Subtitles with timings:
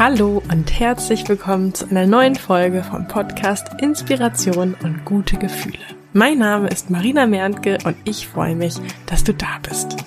[0.00, 5.76] Hallo und herzlich willkommen zu einer neuen Folge vom Podcast Inspiration und gute Gefühle.
[6.14, 9.98] Mein Name ist Marina Merntke und ich freue mich, dass du da bist.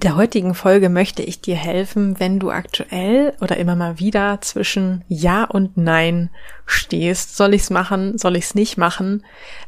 [0.00, 4.40] Mit der heutigen Folge möchte ich dir helfen, wenn du aktuell oder immer mal wieder
[4.40, 6.30] zwischen Ja und Nein
[6.64, 7.36] stehst.
[7.36, 8.16] Soll ich's machen?
[8.16, 9.26] Soll ich's nicht machen?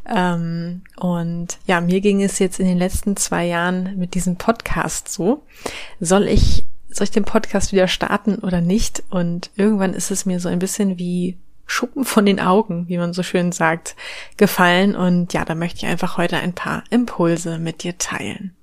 [0.08, 5.12] Ähm, und ja, mir ging es jetzt in den letzten zwei Jahren mit diesem Podcast
[5.12, 5.42] so.
[6.00, 9.02] Soll ich, soll ich den Podcast wieder starten oder nicht?
[9.10, 13.12] Und irgendwann ist es mir so ein bisschen wie Schuppen von den Augen, wie man
[13.12, 13.96] so schön sagt,
[14.38, 14.96] gefallen.
[14.96, 18.54] Und ja, da möchte ich einfach heute ein paar Impulse mit dir teilen.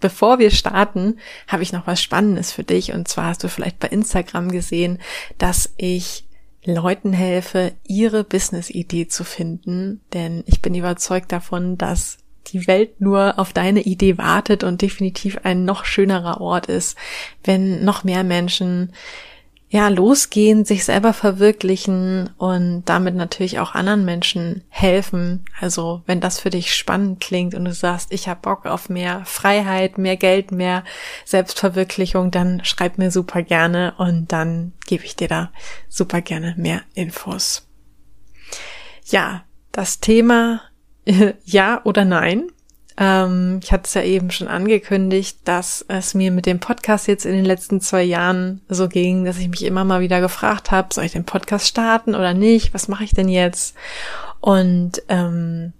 [0.00, 2.92] Bevor wir starten, habe ich noch was Spannendes für dich.
[2.92, 4.98] Und zwar hast du vielleicht bei Instagram gesehen,
[5.38, 6.24] dass ich
[6.64, 10.00] Leuten helfe, ihre Business-Idee zu finden.
[10.12, 12.18] Denn ich bin überzeugt davon, dass
[12.52, 16.96] die Welt nur auf deine Idee wartet und definitiv ein noch schönerer Ort ist,
[17.44, 18.92] wenn noch mehr Menschen
[19.70, 25.44] ja, losgehen, sich selber verwirklichen und damit natürlich auch anderen Menschen helfen.
[25.60, 29.22] Also wenn das für dich spannend klingt und du sagst, ich habe Bock auf mehr
[29.26, 30.84] Freiheit, mehr Geld, mehr
[31.26, 35.52] Selbstverwirklichung, dann schreib mir super gerne und dann gebe ich dir da
[35.88, 37.68] super gerne mehr Infos.
[39.04, 40.62] Ja, das Thema
[41.44, 42.50] ja oder nein
[42.98, 47.24] ähm, ich hatte es ja eben schon angekündigt, dass es mir mit dem Podcast jetzt
[47.24, 50.92] in den letzten zwei Jahren so ging, dass ich mich immer mal wieder gefragt habe,
[50.92, 52.74] soll ich den Podcast starten oder nicht?
[52.74, 53.76] Was mache ich denn jetzt?
[54.40, 55.72] Und ähm,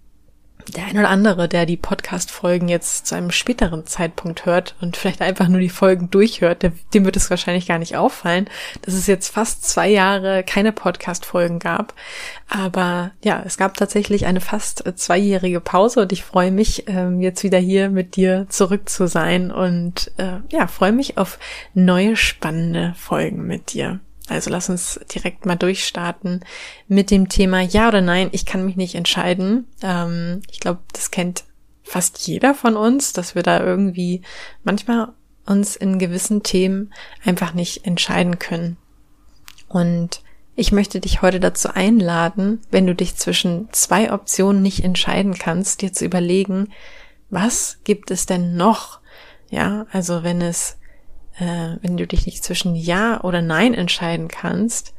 [0.73, 5.23] der ein oder andere, der die Podcast-Folgen jetzt zu einem späteren Zeitpunkt hört und vielleicht
[5.23, 6.63] einfach nur die Folgen durchhört,
[6.95, 8.49] dem wird es wahrscheinlich gar nicht auffallen,
[8.83, 11.95] dass es jetzt fast zwei Jahre keine Podcast-Folgen gab.
[12.49, 17.43] Aber ja, es gab tatsächlich eine fast zweijährige Pause und ich freue mich, ähm, jetzt
[17.43, 21.39] wieder hier mit dir zurück zu sein und äh, ja, freue mich auf
[21.75, 24.01] neue spannende Folgen mit dir.
[24.29, 26.45] Also lass uns direkt mal durchstarten
[26.87, 28.29] mit dem Thema Ja oder Nein.
[28.33, 29.67] Ich kann mich nicht entscheiden.
[29.83, 31.45] Ähm, ich glaube, das kennt
[31.83, 34.23] fast jeder von uns, dass wir da irgendwie
[34.63, 35.13] manchmal
[35.47, 36.93] uns in gewissen Themen
[37.25, 38.77] einfach nicht entscheiden können.
[39.69, 40.23] Und
[40.55, 45.83] ich möchte dich heute dazu einladen, wenn du dich zwischen zwei Optionen nicht entscheiden kannst,
[45.83, 46.73] dir zu überlegen,
[47.31, 49.01] was gibt es denn noch?
[49.51, 50.79] Ja, also wenn es
[51.39, 54.95] äh, wenn du dich nicht zwischen Ja oder Nein entscheiden kannst,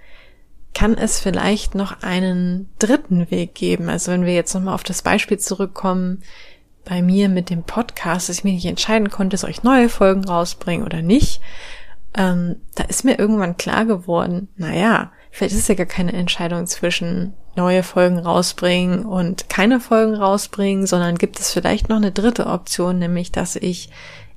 [0.73, 3.89] kann es vielleicht noch einen dritten Weg geben.
[3.89, 6.22] Also wenn wir jetzt nochmal auf das Beispiel zurückkommen,
[6.85, 10.25] bei mir mit dem Podcast, dass ich mich nicht entscheiden konnte, soll ich neue Folgen
[10.25, 11.41] rausbringen oder nicht,
[12.17, 17.33] ähm, da ist mir irgendwann klar geworden, naja, vielleicht ist ja gar keine Entscheidung zwischen
[17.56, 22.97] neue Folgen rausbringen und keine Folgen rausbringen, sondern gibt es vielleicht noch eine dritte Option,
[22.97, 23.89] nämlich dass ich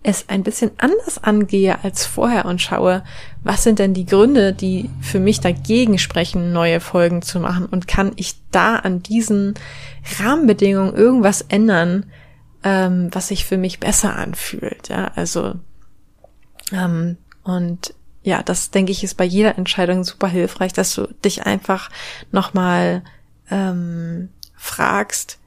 [0.02, 3.04] es ein bisschen anders angehe als vorher und schaue,
[3.44, 7.86] was sind denn die Gründe, die für mich dagegen sprechen, neue Folgen zu machen und
[7.86, 9.54] kann ich da an diesen
[10.18, 12.06] Rahmenbedingungen irgendwas ändern,
[12.64, 14.88] ähm, was sich für mich besser anfühlt.
[14.88, 15.54] Ja, also
[16.72, 21.44] ähm, und ja, das denke ich ist bei jeder Entscheidung super hilfreich, dass du dich
[21.46, 21.90] einfach
[22.30, 23.02] nochmal
[23.50, 25.38] ähm, fragst,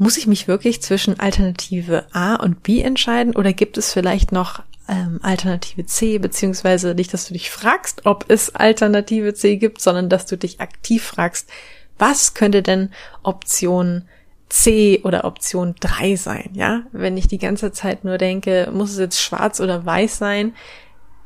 [0.00, 4.62] muss ich mich wirklich zwischen Alternative A und B entscheiden oder gibt es vielleicht noch
[4.88, 10.08] ähm, Alternative C, beziehungsweise nicht, dass du dich fragst, ob es Alternative C gibt, sondern
[10.08, 11.50] dass du dich aktiv fragst,
[11.98, 14.08] was könnte denn Option
[14.48, 16.84] C oder Option 3 sein, ja?
[16.92, 20.54] Wenn ich die ganze Zeit nur denke, muss es jetzt schwarz oder weiß sein,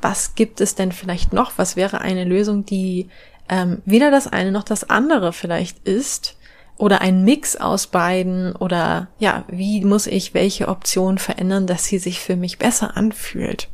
[0.03, 1.53] was gibt es denn vielleicht noch?
[1.59, 3.09] Was wäre eine Lösung, die
[3.49, 6.37] ähm, weder das eine noch das andere vielleicht ist?
[6.77, 11.99] Oder ein Mix aus beiden oder ja, wie muss ich welche Option verändern, dass sie
[11.99, 13.69] sich für mich besser anfühlt.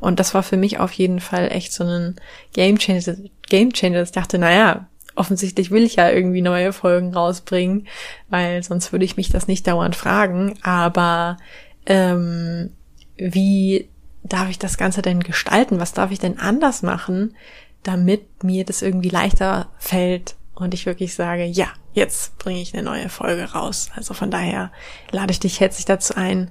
[0.00, 2.16] Und das war für mich auf jeden Fall echt so ein
[2.54, 3.16] Game Changer,
[3.48, 4.02] Game Changer.
[4.02, 7.86] Ich dachte, naja, offensichtlich will ich ja irgendwie neue Folgen rausbringen,
[8.28, 10.58] weil sonst würde ich mich das nicht dauernd fragen.
[10.62, 11.36] Aber
[11.84, 12.70] ähm,
[13.16, 13.88] wie
[14.22, 15.80] darf ich das Ganze denn gestalten?
[15.80, 17.34] Was darf ich denn anders machen,
[17.82, 22.82] damit mir das irgendwie leichter fällt, und ich wirklich sage, ja, jetzt bringe ich eine
[22.82, 23.90] neue Folge raus.
[23.94, 24.72] Also von daher
[25.10, 26.50] lade ich dich herzlich dazu ein,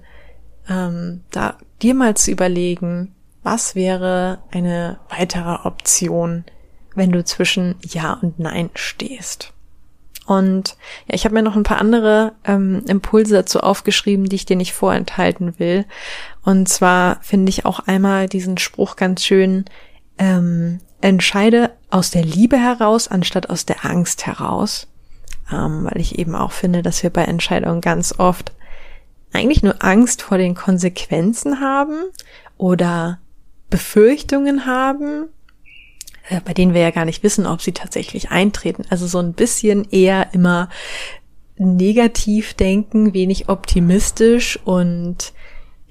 [0.70, 6.46] ähm, da dir mal zu überlegen, was wäre eine weitere Option,
[6.96, 9.54] wenn du zwischen Ja und Nein stehst.
[10.26, 14.46] Und ja, ich habe mir noch ein paar andere ähm, Impulse dazu aufgeschrieben, die ich
[14.46, 15.86] dir nicht vorenthalten will.
[16.44, 19.66] Und zwar finde ich auch einmal diesen Spruch ganz schön,
[20.18, 24.88] ähm, entscheide aus der Liebe heraus, anstatt aus der Angst heraus.
[25.52, 28.52] Ähm, weil ich eben auch finde, dass wir bei Entscheidungen ganz oft
[29.32, 32.06] eigentlich nur Angst vor den Konsequenzen haben
[32.58, 33.20] oder
[33.70, 35.30] Befürchtungen haben,
[36.30, 38.86] äh, bei denen wir ja gar nicht wissen, ob sie tatsächlich eintreten.
[38.90, 40.70] Also so ein bisschen eher immer
[41.58, 45.34] negativ denken, wenig optimistisch und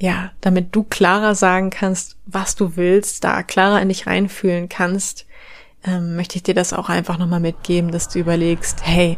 [0.05, 5.25] ja, damit du klarer sagen kannst, was du willst, da klarer in dich reinfühlen kannst,
[5.83, 9.17] ähm, möchte ich dir das auch einfach nochmal mitgeben, dass du überlegst, hey,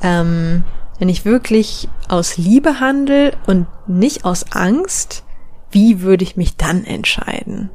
[0.00, 0.64] ähm,
[0.98, 5.22] wenn ich wirklich aus Liebe handle und nicht aus Angst,
[5.70, 7.68] wie würde ich mich dann entscheiden?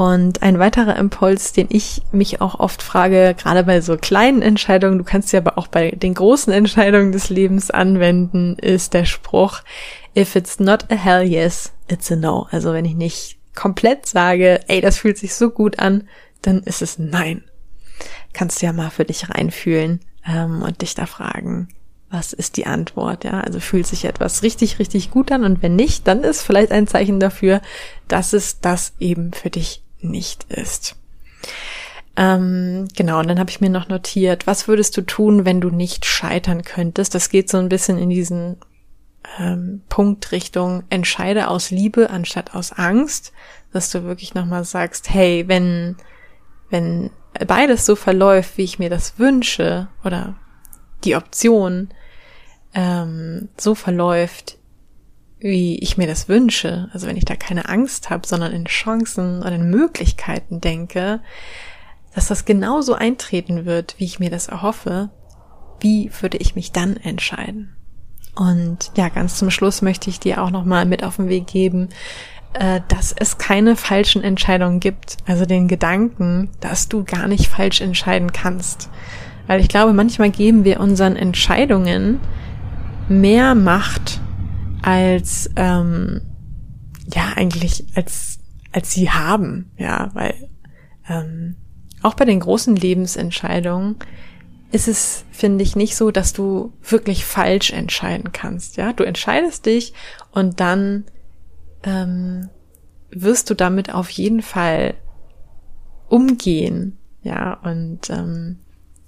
[0.00, 4.96] Und ein weiterer Impuls, den ich mich auch oft frage, gerade bei so kleinen Entscheidungen,
[4.96, 9.60] du kannst sie aber auch bei den großen Entscheidungen des Lebens anwenden, ist der Spruch,
[10.16, 12.46] if it's not a hell yes, it's a no.
[12.50, 16.08] Also wenn ich nicht komplett sage, ey, das fühlt sich so gut an,
[16.40, 17.44] dann ist es nein.
[18.32, 21.68] Kannst du ja mal für dich reinfühlen ähm, und dich da fragen,
[22.08, 23.24] was ist die Antwort?
[23.24, 26.72] Ja, also fühlt sich etwas richtig, richtig gut an und wenn nicht, dann ist vielleicht
[26.72, 27.60] ein Zeichen dafür,
[28.08, 30.96] dass es das eben für dich nicht ist.
[32.16, 35.70] Ähm, genau, und dann habe ich mir noch notiert, was würdest du tun, wenn du
[35.70, 37.14] nicht scheitern könntest?
[37.14, 38.56] Das geht so ein bisschen in diesen
[39.38, 43.32] ähm, Punkt Richtung entscheide aus Liebe anstatt aus Angst,
[43.72, 45.96] dass du wirklich nochmal sagst, hey, wenn,
[46.68, 47.10] wenn
[47.46, 50.36] beides so verläuft, wie ich mir das wünsche, oder
[51.04, 51.90] die Option
[52.74, 54.58] ähm, so verläuft,
[55.40, 59.42] wie ich mir das wünsche, also wenn ich da keine Angst habe, sondern in Chancen
[59.42, 61.20] und in Möglichkeiten denke,
[62.14, 65.10] dass das genauso eintreten wird, wie ich mir das erhoffe,
[65.80, 67.74] wie würde ich mich dann entscheiden?
[68.36, 71.88] Und ja, ganz zum Schluss möchte ich dir auch nochmal mit auf den Weg geben,
[72.52, 75.16] äh, dass es keine falschen Entscheidungen gibt.
[75.26, 78.90] Also den Gedanken, dass du gar nicht falsch entscheiden kannst.
[79.46, 82.20] Weil ich glaube, manchmal geben wir unseren Entscheidungen
[83.08, 84.20] mehr Macht
[84.82, 86.22] als ähm,
[87.12, 88.38] ja eigentlich als
[88.72, 90.48] als sie haben, ja, weil
[91.08, 91.56] ähm,
[92.02, 93.96] auch bei den großen Lebensentscheidungen
[94.72, 98.76] ist es, finde ich, nicht so, dass du wirklich falsch entscheiden kannst.
[98.76, 99.92] Ja, du entscheidest dich
[100.30, 101.04] und dann
[101.82, 102.48] ähm,
[103.10, 104.94] wirst du damit auf jeden Fall
[106.08, 106.98] umgehen.
[107.22, 108.60] Ja, und ähm,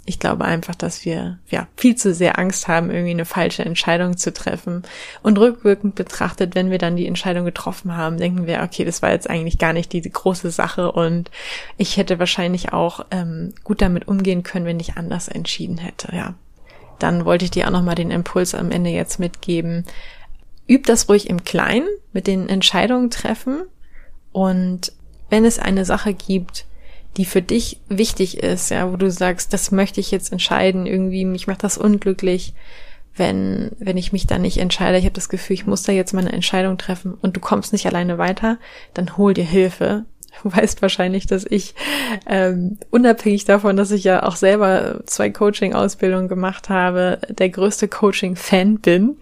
[0.04, 4.16] ich glaube einfach, dass wir ja viel zu sehr Angst haben, irgendwie eine falsche Entscheidung
[4.16, 4.82] zu treffen.
[5.22, 9.12] Und rückwirkend betrachtet, wenn wir dann die Entscheidung getroffen haben, denken wir, okay, das war
[9.12, 11.30] jetzt eigentlich gar nicht diese große Sache und
[11.76, 16.14] ich hätte wahrscheinlich auch ähm, gut damit umgehen können, wenn ich anders entschieden hätte.
[16.14, 16.34] Ja,
[16.98, 19.84] dann wollte ich dir auch noch mal den Impuls am Ende jetzt mitgeben.
[20.68, 23.62] Üb das ruhig im Kleinen mit den Entscheidungen treffen
[24.32, 24.92] und
[25.30, 26.66] wenn es eine Sache gibt,
[27.16, 31.24] die für dich wichtig ist, ja, wo du sagst, das möchte ich jetzt entscheiden, irgendwie,
[31.24, 32.54] mich macht das unglücklich,
[33.14, 36.14] wenn, wenn ich mich da nicht entscheide, ich habe das Gefühl, ich muss da jetzt
[36.14, 38.58] meine Entscheidung treffen und du kommst nicht alleine weiter,
[38.94, 40.04] dann hol dir Hilfe.
[40.42, 41.74] Du weißt wahrscheinlich, dass ich
[42.26, 48.78] ähm, unabhängig davon, dass ich ja auch selber zwei Coaching-Ausbildungen gemacht habe, der größte Coaching-Fan
[48.78, 49.18] bin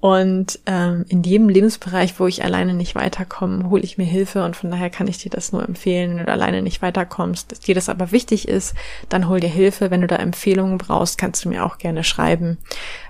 [0.00, 4.56] und ähm, in jedem Lebensbereich, wo ich alleine nicht weiterkomme, hole ich mir Hilfe und
[4.56, 7.52] von daher kann ich dir das nur empfehlen, wenn du alleine nicht weiterkommst.
[7.52, 8.74] Dass dir das aber wichtig ist,
[9.10, 9.90] dann hol dir Hilfe.
[9.90, 12.56] Wenn du da Empfehlungen brauchst, kannst du mir auch gerne schreiben